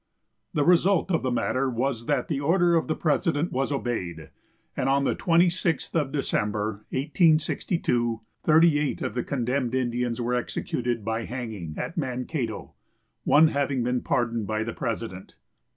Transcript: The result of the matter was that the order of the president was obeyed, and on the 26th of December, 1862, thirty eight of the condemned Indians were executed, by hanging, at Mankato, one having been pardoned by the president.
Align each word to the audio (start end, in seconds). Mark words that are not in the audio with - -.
The 0.55 0.65
result 0.65 1.11
of 1.11 1.21
the 1.21 1.29
matter 1.29 1.69
was 1.69 2.07
that 2.07 2.27
the 2.27 2.39
order 2.39 2.73
of 2.75 2.87
the 2.87 2.95
president 2.95 3.51
was 3.51 3.71
obeyed, 3.71 4.31
and 4.75 4.89
on 4.89 5.03
the 5.03 5.15
26th 5.15 5.93
of 5.93 6.11
December, 6.11 6.87
1862, 6.89 8.21
thirty 8.43 8.79
eight 8.79 9.03
of 9.03 9.13
the 9.13 9.23
condemned 9.23 9.75
Indians 9.75 10.19
were 10.19 10.33
executed, 10.33 11.05
by 11.05 11.25
hanging, 11.25 11.75
at 11.77 11.97
Mankato, 11.97 12.73
one 13.25 13.49
having 13.49 13.83
been 13.83 14.01
pardoned 14.01 14.47
by 14.47 14.63
the 14.63 14.73
president. 14.73 15.35